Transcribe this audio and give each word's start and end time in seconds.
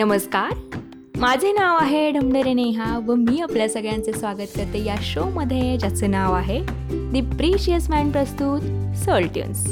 नमस्कार. 0.00 0.52
माझे 1.16 1.52
नाव 1.52 1.76
आहे 1.80 2.10
ढमढरे 2.10 2.52
नेहा 2.52 2.98
व 2.98 3.14
मी 3.14 3.40
आपल्या 3.40 3.68
सगळ्यांचे 3.68 4.12
स्वागत 4.12 4.54
करते 4.56 4.84
या 4.84 4.94
शोमध्ये 5.02 5.76
ज्याचं 5.76 6.10
नाव 6.10 6.34
आहे 6.34 6.58
दी 7.12 7.20
प्रिशियस 7.36 7.90
मॅन 7.90 8.10
प्रस्तुत 8.10 8.60
सोल्ट्युन्स 8.96 9.66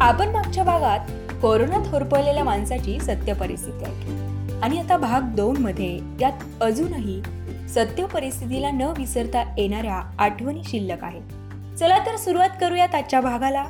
आपण 0.00 0.28
मागच्या 0.28 0.64
भागात 0.64 1.10
कोरोनात 1.42 1.86
होरपळलेल्या 1.86 2.44
माणसाची 2.44 2.98
सत्य 3.00 3.32
परिस्थिती 3.32 3.84
ऐकली. 3.84 4.60
आणि 4.62 4.78
आता 4.78 4.96
भाग 4.96 5.34
दोन 5.36 5.56
मध्ये 5.56 5.98
यात 6.20 6.62
अजूनही 6.62 7.20
सत्य 7.68 8.06
परिस्थितीला 8.06 8.70
न 8.70 8.92
विसरता 8.98 9.54
येणाऱ्या 9.58 10.02
आठवणी 10.18 10.62
शिल्लक 10.64 11.04
आहेत. 11.04 11.76
चला 11.78 11.98
तर 12.06 12.16
सुरुवात 12.16 12.50
करूयात 12.60 12.94
आजच्या 12.94 13.20
भागाला. 13.20 13.64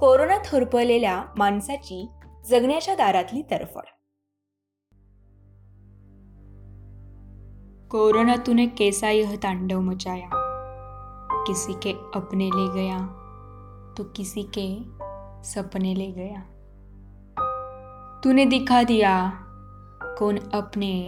कोरोनात 0.00 0.52
होरपळलेल्या 0.52 1.22
माणसाची 1.38 2.08
जगण्याच्या 2.50 2.94
दारातली 2.94 3.42
तरफड 3.50 3.86
कोरोना 7.96 8.36
तूने 8.36 8.66
कैसा 8.66 9.08
यह 9.08 9.36
तांडव 9.36 9.80
मचाया? 9.80 10.30
किसी 11.46 11.74
के 11.74 11.92
अपने 11.92 12.50
ले 12.54 12.74
गया 12.74 13.06
तो 13.96 14.04
किसी 14.04 14.42
के 14.58 14.78
सपने 15.42 15.94
ले 15.94 16.12
गया। 16.12 16.40
तूने 18.20 18.46
दिखा 18.46 18.82
दिया 18.82 19.30
कौन 20.18 20.36
अपने, 20.36 21.06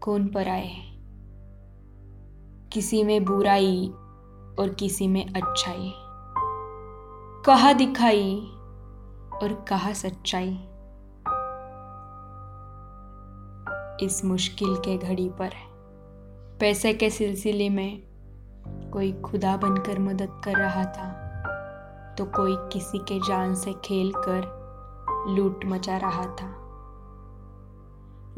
कौन 0.00 0.28
पराए। 0.28 0.70
किसी 2.72 3.04
में 3.04 3.24
बुराई 3.24 3.88
और 4.58 4.76
किसी 4.78 5.08
में 5.08 5.26
अच्छाई। 5.28 5.92
कहा 7.46 7.72
दिखाई 7.72 8.40
और 9.42 9.64
कहा 9.68 9.92
सच्चाई। 9.92 10.58
इस 14.06 14.24
मुश्किल 14.24 14.76
के 14.76 14.98
घड़ी 14.98 15.28
पर 15.28 15.50
पैसे 16.60 16.92
के 16.94 17.08
सिलसिले 17.10 17.68
में 17.68 18.02
कोई 18.92 19.12
खुदा 19.12 19.56
बनकर 19.56 19.98
मदद 19.98 20.40
कर 20.44 20.56
रहा 20.56 20.84
था 20.84 21.08
तो 22.18 22.24
कोई 22.24 22.54
किसी 22.72 22.98
के 22.98 23.18
जान 23.18 23.54
से 23.54 23.72
खेल 23.84 24.12
कर 24.16 24.46
लूट 25.28 25.64
मचा 25.64 25.96
रहा 25.96 26.24
था। 26.36 26.48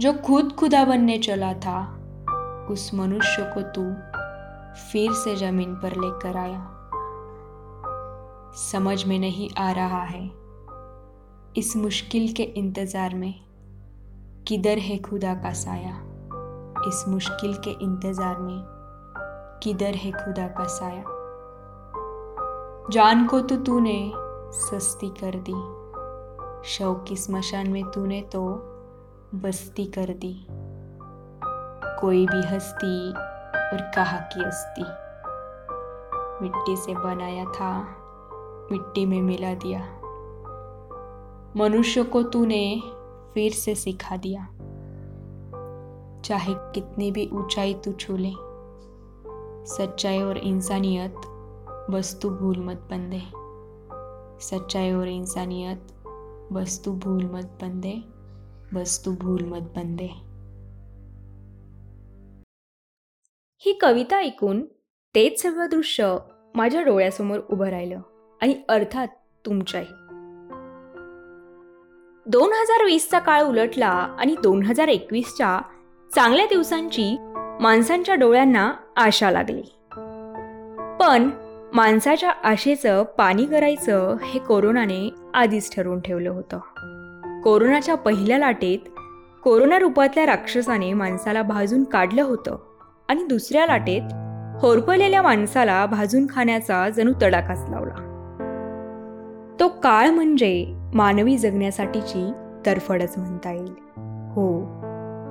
जो 0.01 0.13
खुद 0.13 0.53
खुदा 0.53 0.85
बनने 0.85 1.19
चला 1.19 1.53
था, 1.55 1.79
उस 2.71 2.91
मनुष्य 2.95 3.43
को 3.55 3.63
तू 3.71 3.85
फिर 4.83 5.13
से 5.13 5.37
ज़मीन 5.37 5.75
पर 5.75 5.97
लेकर 5.97 6.37
आया। 6.37 6.65
समझ 8.63 9.05
में 9.05 9.19
नहीं 9.19 9.51
आ 9.59 9.71
रहा 9.73 10.03
है, 10.03 10.25
इस 11.57 11.73
मुश्किल 11.77 12.33
के 12.33 12.43
इंतज़ार 12.43 13.15
में 13.15 13.35
किधर 14.49 14.79
है 14.79 14.99
खुदा 14.99 15.35
का 15.35 15.53
साया? 15.53 16.08
इस 16.87 17.05
मुश्किल 17.09 17.55
के 17.55 17.71
इंतज़ार 17.71 18.39
में 18.39 18.63
किधर 19.63 19.95
है 19.95 20.11
खुदा 20.13 20.47
का 20.49 20.65
साया? 20.67 21.03
जान 22.91 23.27
को 23.27 23.41
तो 23.41 23.57
तूने 23.57 24.13
सस्ती 24.53 25.09
कर 25.21 25.39
दी 25.49 25.57
शव 26.69 26.95
की 27.09 27.17
स्मशान 27.17 27.69
में 27.71 27.85
तूने 27.85 28.21
तो 28.23 28.45
बस्ती 29.35 29.85
कर 29.87 30.13
दी। 30.15 30.35
कोई 32.01 32.27
भी 32.27 32.47
हस्ती 32.47 33.09
और 33.11 33.91
कहा 33.97 34.19
की 34.33 34.45
हस्ती 34.45 34.85
मिट्टी 36.43 36.77
से 36.77 36.95
बनाया 36.95 37.45
था, 37.45 37.73
मिट्टी 38.73 39.07
में 39.07 39.21
मिला 39.23 39.55
दिया। 39.55 39.81
मनुष्य 41.57 42.03
को 42.03 42.23
तूने 42.23 42.83
फिर 43.35 43.53
से 43.53 43.75
सिखा 43.75 44.17
दिया। 44.17 44.49
चाहे 46.25 46.55
कितनी 46.75 47.11
भी 47.11 47.29
ऊंचाई 47.33 47.75
तू 47.75 47.93
छू 47.93 48.17
ले। 48.17 48.33
सच्चाई 49.67 50.23
और 50.23 50.37
इंसानियत 50.37 51.15
बस 51.91 52.23
तू 52.23 52.31
भूल 52.31 52.59
मत 52.59 52.89
बंदे। 52.91 53.21
सच्चाई 54.41 54.93
और 54.93 55.09
इंसानियत 55.09 55.93
बस 56.53 56.85
तू 56.87 56.93
भूल 56.93 57.25
मत 57.25 57.59
बंदे। 57.63 57.95
बस 58.73 59.05
तू 59.07 59.13
भूल 59.13 59.45
मत 59.45 59.69
बंदे। 59.77 60.09
ही 63.61 63.73
कविता 63.73 64.17
ऐकून 64.17 64.65
तेच 65.15 65.43
सर्व 65.43 65.67
दृश्य 65.67 66.17
माझ्या 66.55 66.83
डोळ्यासमोर 66.83 67.39
उभं 67.51 67.67
राहिलं 67.67 68.01
आणि 68.43 68.55
अर्थात 68.69 69.09
तुमच्याही. 69.47 69.87
दोन 72.27 72.53
हजार 72.53 72.85
वीसचा 72.85 73.19
काळ 73.19 73.43
उलटला 73.43 73.89
आणि 73.89 74.37
दोन 74.43 74.63
हजार 74.63 74.89
एकवीसच्या 74.89 75.61
चांगल्या 76.15 76.47
दिवसांची 76.47 77.17
माणसांच्या 77.61 78.15
डोळ्यांना 78.15 78.73
आशा 78.97 79.31
लागली. 79.31 79.63
पण 81.01 81.31
माणसाच्या 81.75 82.31
आशेचं 82.31 83.03
पाणी 83.03 83.45
करायचं 83.45 84.17
हे 84.25 84.39
कोरोनाने 84.39 85.11
आधीच 85.35 85.77
ठरवून 85.77 86.01
ठेवलं 86.01 86.31
होतं. 86.31 86.59
कोरोनाच्या 87.43 87.95
पहिल्या 87.95 88.39
लाटेत 88.39 88.79
कोरोना 89.45 89.79
रूपातल्या 89.79 90.27
राक्षसाने 90.27 90.93
माणसाला 90.93 91.43
भाजून 91.43 91.85
काढलं 91.85 92.23
होतं 92.23 92.57
आणि 93.09 93.25
दुसऱ्या 93.25 93.67
लाटेत 93.67 94.03
होरपळलेल्या 94.61 95.23
माणसाला 95.23 95.87
भाजून 95.87 96.27
खाण्याचा 96.31 96.89
जणू 96.89 97.13
तडाखाच 97.23 97.65
लावला. 97.69 98.05
तो 99.61 99.69
काळ 99.69 100.09
म्हणजे 100.09 100.67
मानवी 100.95 101.39
जगण्यासाठीची 101.39 102.33
तरफडच 102.67 103.19
म्हणता 103.19 103.53
येईल. 103.53 103.75
हो 104.33 104.78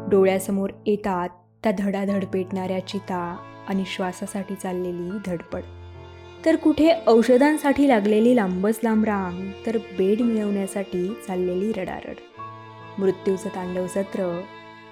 डोळ्यासमोर 0.09 0.69
येतात 0.85 1.29
त्या 1.63 1.71
धडाधड 1.79 2.25
पेटणाऱ्या 2.25 2.87
चिता 2.87 3.37
आणि 3.67 3.83
श्वासासाठी 3.87 4.55
चाललेली 4.55 5.09
धडपड. 5.25 5.61
तर 6.45 6.55
कुठे 6.55 6.93
औषधांसाठी 7.07 7.87
लागलेली 7.87 8.35
लांबच 8.35 8.79
लांब 8.83 9.05
रांग 9.05 9.51
तर 9.65 9.77
बेड 9.77 10.21
मिळवण्यासाठी 10.21 11.13
चाललेली 11.27 11.71
रडारड. 11.71 12.15
मृत्यूचं 12.97 13.49
तांडव 13.49 13.87
सत्र 13.87 14.41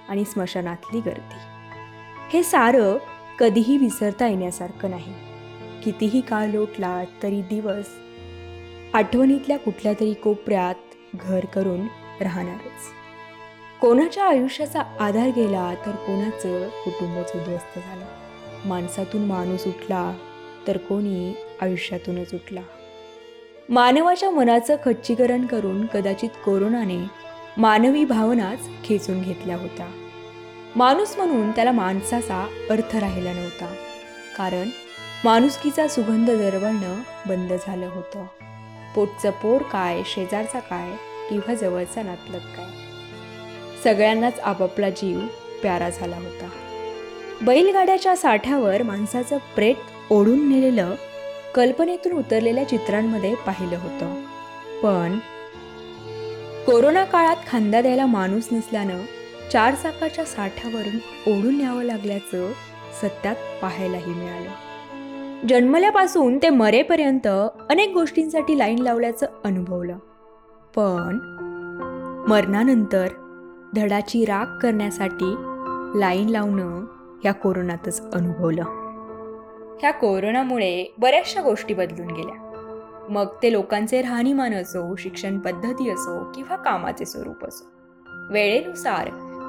आणि 0.08 0.24
स्मशानातली 0.24 1.00
गर्दी. 1.00 1.38
हे 2.32 2.42
सारं 2.42 2.96
कधीही 3.38 3.76
विसरता 3.76 4.28
येण्यासारखं 4.28 4.90
नाही. 4.90 5.14
कितीही 5.84 6.20
काळ 6.20 6.46
लोटला 6.46 7.04
तरी 7.22 7.42
दिवस 7.42 7.88
आठवणीतल्या 8.94 9.58
कुठल्या 9.58 9.92
तरी 9.92 10.14
कोपऱ्यात 10.14 10.74
घर 11.14 11.44
करून 11.44 11.86
राहणारच. 12.20 13.05
कोणाच्या 13.80 14.24
आयुष्याचा 14.24 14.80
आधार 15.00 15.28
गेला 15.36 15.74
तर 15.86 15.90
कोणाचं 15.90 16.68
कुटुंबच 16.68 17.32
उद्ध्वस्त 17.34 17.78
झालं? 17.78 18.04
माणसातून 18.64 19.24
माणूस 19.24 19.66
उठला 19.66 20.14
तर 20.66 20.76
कोणी 20.76 21.34
आयुष्यातूनच 21.60 22.34
उठला? 22.34 22.60
मानवाच्या 23.68 24.30
मनाचं 24.30 24.76
खच्चीकरण 24.84 25.46
करून 25.46 25.86
कदाचित 25.86 26.28
कोरोनाने 26.44 26.98
मानवी 27.56 28.04
भावनाच 28.04 28.58
खेचून 28.84 29.22
घेतल्या 29.22 29.56
होत्या. 29.56 29.88
माणूस 30.76 31.16
म्हणून 31.16 31.50
त्याला 31.50 31.72
माणसाचा 31.72 32.48
अर्थ 32.70 32.96
राहिला 32.96 33.32
नव्हता. 33.32 33.74
कारण 34.38 34.68
माणुसकीचा 35.24 35.88
सुगंध 35.88 36.30
दरवळणं 36.30 37.02
बंद 37.26 37.52
झालं 37.66 37.86
होतं. 37.86 38.26
पोटचं 38.94 39.30
पोर 39.30 39.62
काय 39.62 40.02
शेजारचा 40.06 40.58
काय 40.58 40.90
किंवा 41.30 41.54
जवळचा 41.54 42.02
नातलग 42.02 42.38
काय? 42.38 42.85
सगळ्यांनाच 43.86 44.40
आपापला 44.40 44.90
जीव 44.90 45.20
प्यारा 45.62 45.90
झाला 45.90 46.16
होता. 46.16 46.48
बैलगाड्याच्या 47.42 48.16
साठ्यावर 48.16 48.82
माणसाचं 48.82 49.38
प्रेत 49.54 49.74
ओढून 50.10 50.48
नेलेलं 50.48 50.94
कल्पनेतून 51.54 52.12
उतरलेल्या 52.12 52.68
चित्रांमध्ये 52.68 53.34
पाहिलं 53.34 53.76
होतं. 53.76 54.22
पण 54.82 55.18
कोरोना 56.66 57.04
काळात 57.04 57.36
खांदा 57.48 57.80
द्यायला 57.80 58.06
माणूस 58.06 58.48
नसल्यानं 58.52 59.00
चार 59.52 59.74
चाकाच्या 59.74 60.24
साठ्यावरून 60.24 60.96
ओढून 61.32 61.56
न्यावं 61.56 61.82
लागल्याचं 61.82 62.52
सत्यात 63.02 63.36
पाहायलाही 63.62 64.14
मिळालं. 64.14 64.50
जन्मल्यापासून 65.46 66.38
ते 66.38 66.48
मरेपर्यंत 66.48 67.26
अनेक 67.70 67.92
गोष्टींसाठी 67.92 68.58
लाईन 68.58 68.78
लावल्याचं 68.78 69.26
अनुभवलं. 69.44 69.98
पण 70.76 71.18
मरणानंतर 72.28 73.08
धडाची 73.74 74.24
राख 74.24 74.46
करण्यासाठी 74.62 75.34
लाईन 76.00 76.28
लावणं 76.28 76.84
ह्या 77.22 77.32
कोरोनातच 77.32 78.14
अनुभवलं. 78.14 78.62
ह्या 79.80 79.90
कोरोनामुळे 79.90 80.94
बऱ्याचशा 80.98 81.42
गोष्टी 81.42 81.74
बदलून 81.74 82.06
गेल्या. 82.06 82.34
मग 83.10 83.26
ते 83.42 83.52
लोकांचे 83.52 84.02
राहणीमान 84.02 84.54
असो 84.54 84.96
शिक्षण 84.96 85.38
पद्धती 85.38 85.90
असो 85.90 86.32
किंवा 86.34 86.56
कामाचे 86.56 87.04
स्वरूप 87.04 87.44
असो. 87.44 87.64
वेळेनुसार 88.32 89.08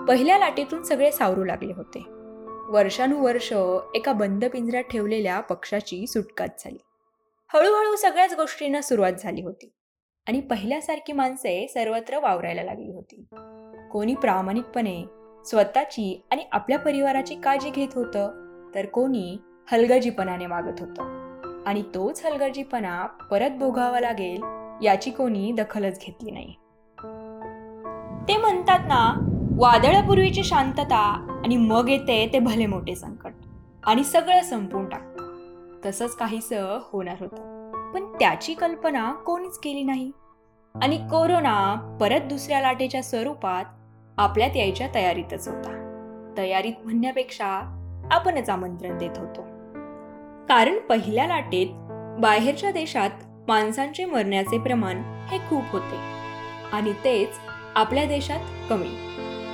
पहिल्या 0.10 0.38
लाटेतून 0.38 0.84
सगळे 0.84 1.12
सावरू 1.12 1.44
लागले 1.44 1.74
होते. 1.74 2.04
वर्षानुवर्ष 2.70 3.54
एका 3.96 4.14
बंद 4.14 4.46
पिंजऱ्यात 4.54 4.84
ठेवलेल्या 4.84 5.40
पक्षाची 5.40 6.08
सुटकाच 6.08 6.64
झाली. 6.64 6.78
हळूहळू 7.54 7.96
सगळ्याच 7.96 8.34
गोष्टींना 8.36 8.82
सुरुवात 8.82 9.14
झाली 9.20 9.42
होती. 9.42 9.74
आणि 10.28 10.40
पहिल्यासारखी 10.40 11.14
माणसे 11.14 11.68
सर्वत्र 11.68 12.20
वावरायला 12.20 12.64
लागली 12.64 12.92
होती. 12.92 13.26
कोणी 13.92 14.16
प्रामाणिकपणे 14.16 15.04
स्वतःची 15.46 16.26
आणि 16.32 16.44
आपल्या 16.52 16.80
परिवाराची 16.80 17.36
काळजी 17.36 17.70
घेत 17.70 17.88
होतं 17.96 18.32
तर 18.76 18.86
कोणी 18.86 19.38
हलगर्जीपणाने 19.72 20.46
वागत 20.46 20.80
होतं. 20.80 21.28
आणि 21.66 21.84
तोच 21.96 22.26
हलगर्जीपणा 22.26 23.06
परत 23.06 23.50
भोगावा 23.50 24.00
लागेल 24.00 24.42
याची 24.86 25.12
कोणी 25.12 25.52
दखलच 25.52 26.00
घेतली 26.00 26.32
नाही. 26.32 26.54
ते 28.28 28.38
म्हणतात 28.38 28.80
ना 28.88 29.34
वादळापूर्वीची 29.58 30.44
शांतता 30.44 31.42
आणि 31.44 31.58
मग 31.58 31.90
येते 31.90 32.30
ते 32.34 32.40
भले 32.40 32.66
मोठे 32.66 32.96
संकट. 32.96 33.32
आणि 33.84 34.04
सगळं 34.04 34.42
संपून 34.42 34.90
टाकतं. 34.90 35.34
तसंच 35.86 36.16
काहीसं 36.16 36.80
होणार 36.84 37.16
होतं. 37.20 37.57
पण 37.94 38.14
त्याची 38.20 38.54
कल्पना 38.54 39.12
कोणीच 39.12 39.58
केली 39.58 39.84
नाही. 39.84 40.12
आणि 40.76 40.98
कोरोना 40.98 41.76
परत 42.02 42.20
दुसऱ्या 42.20 42.62
लाटेच्या 42.62 43.04
स्वरूपात 43.04 43.66
आपल्यात 44.18 44.56
यायच्या 44.56 44.88
तयारीतच 44.96 45.48
होता. 45.48 45.84
तयारीत 46.38 46.74
म्हणण्यापेक्षा 46.84 47.48
आपणच 48.12 48.50
आमंत्रण 48.50 48.98
देत 48.98 49.18
होतो. 49.18 49.42
कारण 50.46 50.80
पहिल्या 50.80 51.28
लाटेत 51.28 51.68
बाहेरच्या 52.20 52.72
देशात 52.72 53.10
माणसांचे 53.48 54.06
मरण्याचे 54.06 54.60
प्रमाण 54.60 54.98
हे 55.28 55.38
खूप 55.38 55.64
होते. 55.72 55.98
आणि 56.72 56.94
तेच 56.94 57.30
आपल्या 57.76 58.06
देशात 58.06 58.40
कमी. 58.70 58.98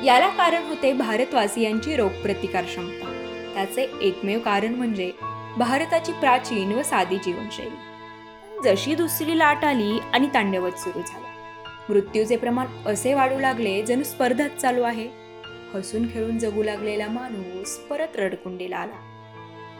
याला 0.08 0.30
कारण 0.30 0.64
होते 0.64 0.94
भारतवासियांची 0.94 1.96
रोगप्रतिकार 1.96 2.64
क्षमता. 2.64 3.10
त्याचे 3.54 3.92
एकमेव 4.02 4.40
कारण 4.40 4.74
म्हणजे 4.74 5.12
भारताची 5.58 6.12
प्राचीन 6.12 6.74
व 6.74 6.82
साधी 6.82 7.18
जीवनशैली. 7.18 7.93
जशी 8.63 8.95
दुसरी 8.95 9.38
लाट 9.38 9.65
आली 9.65 10.00
आणि 10.13 10.27
तांडवच 10.33 10.83
सुरू 10.83 11.00
झाला. 11.00 11.27
मृत्यूचे 11.89 12.38
प्रमाण 12.38 12.68
असे 12.86 13.13
वाढू 13.13 13.39
लागले 13.39 13.81
जणू 13.81 14.04
स्पर्धाच 14.04 14.57
चालू 14.57 14.81
आहे. 14.81 15.07
हसून 15.74 16.13
खेळून 16.13 16.39
जगू 16.39 16.63
लागलेला 16.63 17.07
माणूस 17.07 17.77
परत 17.77 18.07
रडकुंडीला 18.15 18.77
आला. 18.77 19.00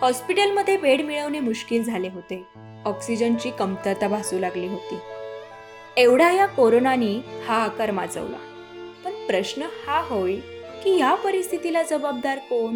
हॉस्पिटलमध्ये 0.02 0.78
बेड 0.78 1.02
मिळवणे 1.02 1.40
मुश्किल 1.40 1.84
झाले 1.84 2.08
होते. 2.08 2.44
ऑक्सिजनची 2.86 3.52
कमतरता 3.52 4.08
भासू 4.08 4.40
लागली 4.40 4.68
होती. 4.68 4.96
एवढा 5.98 6.32
या 6.32 6.46
कोरोनानी 6.46 7.22
हा 7.48 7.64
आकार 7.64 7.92
माजवला. 7.92 8.38
पण 9.06 9.12
प्रश्न 9.28 9.62
हा 9.62 10.02
होईल 10.02 10.42
की 10.84 11.00
या 11.00 11.16
परिस्थितीला 11.16 11.84
जबाबदार 11.84 12.38
कोण? 12.38 12.76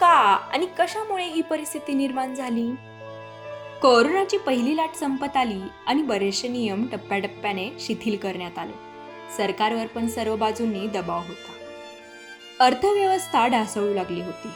का 0.00 0.48
आणि 0.52 0.66
कशामुळे 0.78 1.24
ही 1.24 1.42
परिस्थिती 1.42 1.94
निर्माण 1.94 2.34
झाली? 2.34 2.70
कोरोनाची 3.82 4.38
पहिली 4.38 4.76
लाट 4.76 4.94
संपत 4.94 5.36
आली 5.36 5.60
आणि 5.86 6.02
बरेचसे 6.02 6.48
नियम 6.48 6.86
टप्प्याटप्प्याने 6.86 7.70
शिथिल 7.80 8.16
करण्यात 8.16 8.58
आले. 8.58 8.72
सरकारवर 9.36 9.86
पण 9.86 10.08
सर्व 10.08 10.36
बाजूंनी 10.36 10.86
दबाव 10.86 11.18
होता. 11.18 11.52
अर्थव्यवस्था 12.64 13.46
ढासळू 13.46 13.94
लागली 13.94 14.22
होती. 14.22 14.48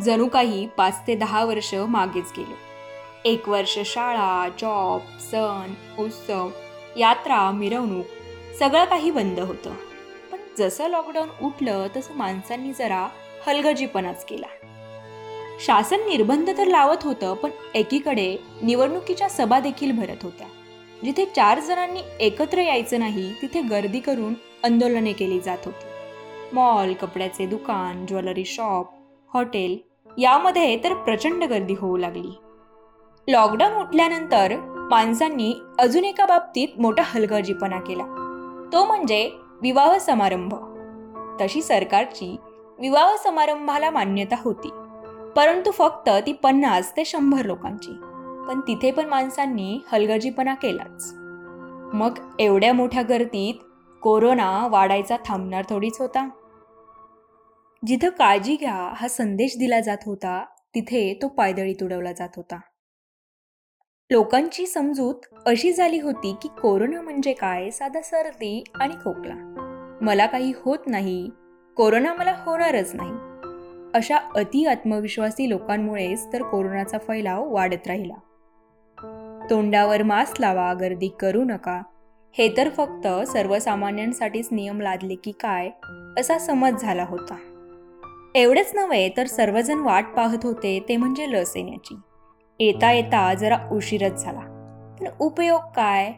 जणू 0.00 0.28
काही 0.28 0.68
पाच 0.76 1.06
ते 1.06 1.14
दहा 1.14 1.44
वर्ष 1.44 1.74
मागेच 1.74 2.32
गेले. 2.36 2.56
एक 3.24 3.48
वर्ष 3.48 3.78
शाळा 3.84 4.48
जॉब 4.48 5.00
सण 5.18 5.74
उत्सव 5.98 6.50
यात्रा 6.96 7.50
मिरवणूक 7.50 8.06
सगळं 8.58 8.84
काही 8.84 9.10
बंद 9.10 9.40
होतं. 9.40 9.74
पण 10.32 10.38
जसं 10.58 10.88
लॉकडाऊन 10.88 11.28
उठलं 11.42 11.86
तसं 11.96 12.14
माणसांनी 12.14 12.72
जरा 12.72 13.08
हलगर्जीपणाच 13.46 14.24
केला. 14.24 14.65
शासन 15.60 15.96
निर्बंध 15.96 16.50
तर 16.58 16.66
लावत 16.66 16.96
होतं 17.02 17.34
पण 17.34 17.50
एकीकडे 17.74 18.36
निवडणुकीच्या 18.62 19.28
सभा 19.28 19.60
देखील 19.60 19.92
भरत 19.92 20.22
होत्या. 20.22 20.46
जिथे 21.04 21.24
चार 21.24 21.60
जणांनी 21.60 22.00
एकत्र 22.20 22.58
यायचं 22.58 22.98
नाही 22.98 23.32
तिथे 23.42 23.62
गर्दी 23.62 24.00
करून 24.00 24.34
आंदोलने 24.64 25.12
केली 25.12 25.40
जात 25.40 25.58
होती. 25.64 25.86
मॉल 26.52 26.92
कपड्याचे 26.92 27.46
दुकान 27.46 28.06
ज्वेलरी 28.06 28.44
शॉप 28.44 28.86
हॉटेल 29.34 29.78
यामध्ये 30.18 30.76
तर 30.84 30.94
प्रचंड 30.94 31.44
गर्दी 31.44 31.74
होऊ 31.74 31.96
लागली. 31.96 32.38
लॉकडाऊन 33.28 33.74
उठल्यानंतर 33.74 34.56
माणसांनी 34.90 35.54
अजून 35.78 36.04
एका 36.04 36.26
बाबतीत 36.26 36.68
मोठा 36.78 37.02
हलगर्जीपणा 37.06 37.80
केला. 37.80 38.04
तो 38.72 38.84
म्हणजे 38.84 39.30
विवाह 39.62 39.98
समारंभ. 39.98 40.54
तशी 41.40 41.62
सरकारची 41.62 42.36
विवाह 42.78 43.16
समारंभाला 43.16 43.90
मान्यता 43.90 44.36
होती. 44.44 44.68
परंतु 45.36 45.70
फक्त 45.70 46.08
ती 46.08 46.32
पन्नास 46.32 46.96
ते 46.96 47.04
शंभर 47.04 47.44
लोकांची. 47.44 47.92
पण 48.48 48.60
तिथे 48.60 48.90
पण 48.90 49.06
माणसांनी 49.06 49.80
हलगर्जीपणा 49.92 50.54
केलाच. 50.54 51.12
मग 51.94 52.18
एवढ्या 52.38 52.72
मोठ्या 52.72 53.02
गर्दीत 53.02 53.54
कोरोना 54.02 54.66
वाढायचा 54.66 55.16
थांबणार 55.24 55.64
थोडीच 55.70 56.00
होता. 56.00 56.28
जिथं 57.86 58.08
काळजी 58.08 58.56
घ्या 58.56 58.92
हा 58.96 59.08
संदेश 59.08 59.58
दिला 59.58 59.80
जात 59.80 59.96
होता 60.06 60.44
तिथे 60.74 61.18
तो 61.22 61.28
पायदळी 61.28 61.72
तुडवला 61.72 62.12
जात 62.12 62.28
होता. 62.36 62.60
लोकांची 64.10 64.66
समजूत 64.66 65.14
अशी 65.46 65.72
झाली 65.72 66.00
होती 66.00 66.36
की 66.42 66.48
कोरोना 66.48 67.00
म्हणजे 67.00 67.32
काय 67.32 67.70
साधा 67.70 68.00
सर्दी 68.00 68.64
आणि 68.74 68.94
खोकला. 68.94 69.34
मला 70.00 70.26
काही 70.26 70.52
होत 70.64 70.78
नाही 70.86 71.30
कोरोना 71.76 72.14
मला 72.14 72.34
होणारच 72.46 72.94
नाही. 72.94 73.25
अशा 73.96 74.16
अति 74.16 74.66
आत्मविश्वासी 74.66 75.48
लोकांमुळेच 75.48 76.32
तर 76.32 76.42
कोरोनाचा 76.42 76.98
फैलाव 76.98 77.54
वाढत 77.54 77.86
राहिला. 77.86 78.14
तोंडावर 79.50 80.02
मास्क 80.02 80.40
लावा 80.40 80.74
गर्दी 80.74 81.08
करू 81.08 81.44
नका. 81.44 81.82
हे 82.38 82.56
तर 82.56 82.68
फक्त 82.68 83.08
सर्वसामान्यांसाठीच 83.26 84.48
नियम 84.52 84.80
लादले 84.80 85.14
की 85.14 85.32
काय 85.32 85.70
असा 86.18 86.38
समज 86.38 86.72
झाला 86.80 87.04
होता. 87.08 87.36
एवढेच 88.34 88.72
नव्हे 88.74 89.08
तर 89.16 89.26
सर्वजण 89.26 89.78
वाट 89.78 90.04
पाहत 90.16 90.38
होते 90.42 90.84
ते 90.88 90.96
म्हणजे 90.96 91.30
लस 91.30 91.56
येण्याची. 91.56 91.96
येता 92.60 92.92
येता 92.92 93.34
जरा 93.34 93.58
उशीरच 93.72 94.22
झाला. 94.22 94.40
पण 95.00 95.06
उपयोग 95.20 95.60
काय? 95.60 96.12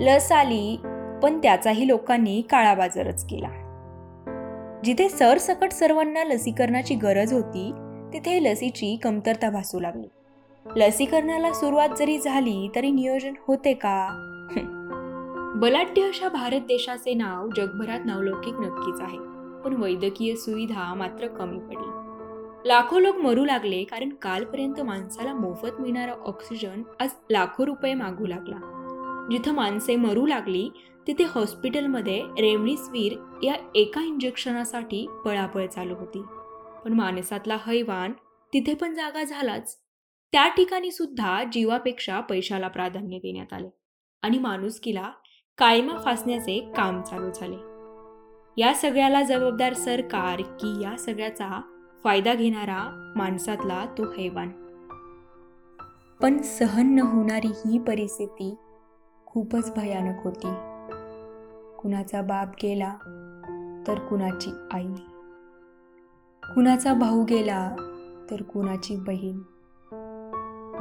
लस 0.00 0.32
आली 0.32 0.76
पण 1.22 1.38
त्याचाही 1.38 1.88
लोकांनी 1.88 2.40
काळाबाजारच 2.40 3.26
केला. 3.26 3.63
जिथे 4.84 5.08
सरसकट 5.08 5.72
सर्वांना 5.72 6.24
लसीकरणाची 6.24 6.94
गरज 6.94 7.32
होती 7.32 7.72
तिथे 8.12 8.42
लसीची 8.44 8.96
कमतरता 8.96 9.50
भासू 9.50 9.80
लागली. 9.80 10.06
लसीकरणाला 10.66 11.52
सुरुवात 11.52 11.88
जरी 11.98 12.18
झाली 12.18 12.68
तरी 12.74 12.90
नियोजन 12.90 13.34
होते 13.46 13.72
का? 13.72 13.96
बलाढ्य 15.56 16.02
अशा 16.02 16.28
भारत 16.28 16.60
देशाचे 16.60 17.14
नाव 17.14 17.48
जगभरात 17.56 18.00
नावलौकिक 18.04 18.54
नक्कीच 18.54 19.00
आहे 19.00 19.18
पण 19.64 19.74
वैद्यकीय 19.76 20.34
सुविधा 20.34 20.94
मात्र 20.94 21.26
कमी 21.26 21.58
पडली. 21.58 21.90
लाखो 22.68 22.98
लोक 22.98 23.16
मरू 23.16 23.44
लागले 23.44 23.84
कारण 23.84 24.08
कालपर्यंत 24.22 24.80
माणसाला 24.80 25.34
मोफत 25.34 25.80
मिळणारा 25.80 26.12
ऑक्सिजन 26.26 26.82
आज 27.00 27.08
लाखो 27.30 27.66
रुपये 27.66 27.94
मागू 27.94 28.26
लागला. 28.26 28.73
जिथं 29.30 29.52
माणसे 29.52 29.96
मरू 29.96 30.26
लागली 30.26 30.70
तिथे 31.06 31.24
हॉस्पिटलमध्ये 31.24 32.22
रेमडिसिवीर 32.40 33.12
या 33.42 33.54
एका 33.74 34.02
इंजेक्शनासाठी 34.02 35.06
पळापळ 35.24 35.66
चालू 35.66 35.94
होती. 35.94 36.22
पण 36.84 36.92
माणसातला 36.92 37.56
हैवान 37.66 38.12
तिथे 38.52 38.74
पण 38.74 38.94
जागा 38.94 39.24
झालाच. 39.24 39.78
त्या 40.32 40.48
ठिकाणी 40.48 40.90
सुद्धा 40.90 41.44
जीवापेक्षा 41.52 42.20
पैशाला 42.20 42.68
प्राधान्य 42.68 43.18
देण्यात 43.18 43.52
आले 43.52 43.68
आणि 44.22 44.38
माणुसकीला 44.38 45.10
कायमा 45.58 45.98
फासण्याचे 46.04 46.72
काम 46.76 47.02
चालू 47.02 47.30
झाले. 47.30 47.56
या 48.56 48.74
सगळ्याला 48.74 49.22
जबाबदार 49.22 49.72
सरकार 49.72 50.42
की 50.42 50.82
या 50.82 50.96
सगळ्याचा 50.96 51.60
फायदा 52.04 52.34
घेणारा 52.34 53.12
माणसातला 53.16 53.84
तो 53.98 54.04
हैवान. 54.10 54.50
पण 56.22 56.38
सहन 56.38 56.94
न 56.94 56.98
होणारी 56.98 57.46
ही 57.46 57.78
परिस्थिती 57.78 58.54
खूपच 59.34 59.72
भयानक 59.76 60.20
होती. 60.24 60.48
कुणाचा 61.82 62.22
बाप 62.22 62.48
गेला 62.62 62.94
तर 63.86 63.98
कुणाची 63.98 64.50
आई? 64.72 64.94
कुणाचा 66.54 66.94
भाऊ 66.94 67.24
गेला 67.24 67.76
तर 68.30 68.42
कुणाची 68.42 68.96
बहीण? 68.96 69.38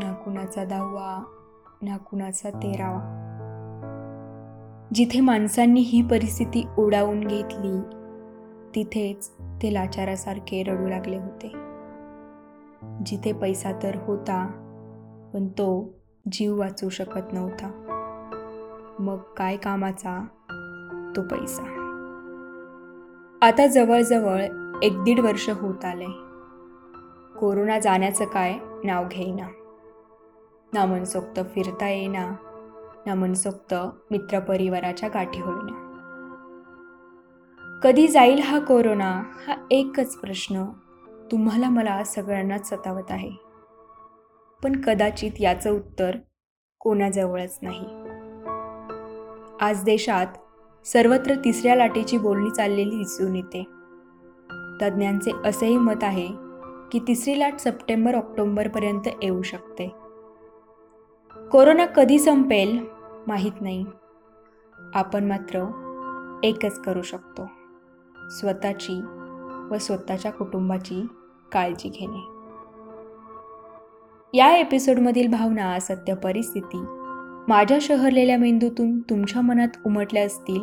ना 0.03 0.13
कुणाचा 0.13 0.63
दहावा 0.63 1.23
ना 1.81 1.97
कुणाचा 1.97 2.49
तेरावा. 2.49 3.01
जिथे 4.93 5.19
माणसांनी 5.19 5.81
ही 5.81 6.07
परिस्थिती 6.07 6.67
ओढावून 6.77 7.27
घेतली 7.27 7.79
तिथेच 8.75 9.31
ते 9.63 9.73
लाचारासारखे 9.73 10.63
रडू 10.63 10.87
लागले 10.87 11.17
होते. 11.17 11.51
जिथे 13.05 13.33
पैसा 13.33 13.71
तर 13.83 13.95
होता 13.95 14.45
पण 15.33 15.47
तो 15.47 15.93
जीव 16.31 16.59
वाचू 16.59 16.89
शकत 16.89 17.33
नव्हता. 17.33 17.89
मग 18.99 19.17
काय 19.37 19.57
कामाचा? 19.57 20.25
तो 21.15 21.21
पैसा. 21.21 21.63
आता 23.41 23.67
जवळजवळ 23.67 24.41
एक 24.83 25.03
दीड 25.03 25.19
वर्ष 25.19 25.49
होत 25.49 25.85
आले. 25.85 26.05
कोरोना 27.39 27.79
जाण्याचं 27.79 28.25
काय 28.25 28.59
नाव 28.83 29.07
घेईना. 29.11 29.47
ना 30.73 30.85
मनसोक्त 30.85 31.39
फिरता 31.55 31.89
येईना 31.89 32.35
ना 33.05 33.15
मनसोक्त 33.15 33.73
मित्रपरिवाराच्या 34.11 35.09
गाठी 35.09 35.41
होईना. 35.41 35.79
कधी 37.83 38.07
जाईल 38.07 38.39
हा 38.39 38.59
कोरोना? 38.59 39.23
हा 39.47 39.67
एकच 39.71 40.15
प्रश्न 40.15 40.65
तुम्हाला 41.31 41.69
मला 41.69 42.03
सगळ्यांनाच 42.03 42.69
सतावत 42.69 43.11
आहे. 43.11 43.31
पण 44.63 44.81
कदाचित 44.81 45.31
याचं 45.39 45.71
उत्तर 45.71 46.15
कोणाजवळच 46.79 47.59
नाही. 47.61 48.02
आज 49.63 49.83
देशात 49.83 50.27
सर्वत्र 50.85 51.35
तिसऱ्या 51.35 51.75
लाटेची 51.75 52.17
बोलणी 52.17 52.49
चाललेली 52.49 52.97
दिसून 52.97 53.35
येते. 53.35 53.63
तज्ज्ञांचे 54.81 55.31
असेही 55.45 55.77
मत 55.77 56.03
आहे 56.03 56.27
की 56.91 56.99
तिसरी 56.99 57.39
लाट 57.39 57.59
सप्टेंबर 57.59 58.15
ऑक्टोंबरपर्यंत 58.15 59.07
येऊ 59.23 59.41
शकते. 59.41 59.87
कोरोना 61.51 61.85
कधी 61.85 62.19
संपेल 62.19 62.85
माहीत 63.27 63.51
नाही. 63.61 63.85
आपण 64.93 65.27
मात्र 65.27 65.61
एकच 66.43 66.79
करू 66.79 67.01
शकतो. 67.01 67.47
स्वतःची 68.29 69.01
व 69.71 69.77
स्वतःच्या 69.77 70.31
कुटुंबाची 70.31 71.07
काळजी 71.51 71.89
घेणे. 71.89 72.25
या 74.37 74.55
एपिसोडमधील 74.55 75.27
भावना 75.27 75.79
सत्य 75.79 76.15
परिस्थिती 76.15 76.85
माझ्या 77.47 77.77
शहरलेल्या 77.81 78.37
मेंदूतून 78.37 78.99
तुमच्या 78.99 79.41
मनात 79.41 79.67
उमटल्या 79.85 80.23
असतील 80.25 80.61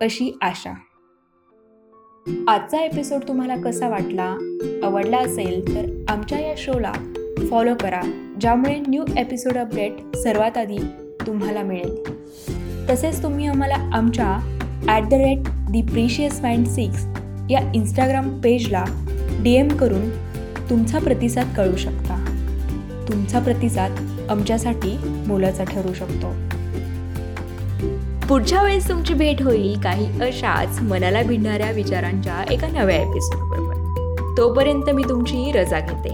अशी 0.00 0.38
आशा. 0.42 0.72
आजचा 2.48 2.80
एपिसोड 2.80 3.20
तुम्हाला 3.28 3.56
कसा 3.56 3.88
वाटला 3.88 4.36
आवडला 4.82 5.18
असेल 5.18 5.74
तर 5.74 6.12
आमच्या 6.12 6.38
या 6.40 6.54
शोला 6.56 6.92
फॉलो 7.50 7.74
करा 7.80 8.00
ज्यामुळे 8.40 8.78
न्यू 8.88 9.04
एपिसोड 9.16 9.58
अपडेट 9.58 10.16
सर्वात 10.16 10.58
आधी 10.58 10.78
तुम्हाला 11.26 11.62
मिळेल. 11.62 11.96
तसेच 12.90 13.22
तुम्ही 13.22 13.46
आम्हाला 13.46 13.74
आमच्या 13.74 14.58
at 14.88 15.02
the 15.02 15.14
rate 15.14 15.38
the 15.70 15.82
precious 15.82 16.40
mind 16.40 16.66
six 16.66 17.06
या 17.50 17.72
इंस्टाग्राम 17.74 18.40
पेजला 18.40 18.84
डी 19.42 19.54
एम 19.54 19.68
करून 19.68 20.10
तुमचा 20.70 20.98
प्रतिसाद 20.98 21.54
कळू 21.56 21.76
शकता. 21.76 22.24
तुमचा 23.08 23.38
प्रतिसाद 23.38 23.90
आमच्यासाठी 24.30 24.96
मोलाचा 25.28 25.64
ठरू 25.64 25.94
शकतो. 25.94 26.34
पुढच्या 28.28 28.62
वेळेस 28.62 28.88
तुमची 28.88 29.14
भेट 29.14 29.42
होईल 29.42 29.80
काही 29.80 30.20
अशाच 30.20 30.80
मनाला 30.82 31.22
भिडणाऱ्या 31.22 31.70
विचारांच्या 31.70 32.44
एका 32.50 32.66
नव्या 32.66 32.96
एपिसोडबरोबर 32.96 34.34
तोपर्यंत 34.38 34.90
मी 34.90 35.02
तुमची 35.08 35.52
रजा 35.52 35.80
घेते. 35.80 36.10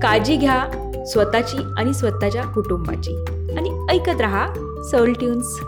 काळजी 0.00 0.36
घ्या 0.36 0.60
स्वतःची 1.06 1.56
आणि 1.78 1.94
स्वतःच्या 1.94 2.42
कुटुंबाची. 2.42 3.16
आणि 3.58 3.86
ऐकत 3.90 4.20
रहा 4.20 4.46
सोल 4.90 5.12
ट्यून्स 5.12 5.60